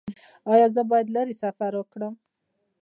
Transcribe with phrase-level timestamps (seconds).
[0.51, 2.13] ایا زه باید لرې سفر وکړم؟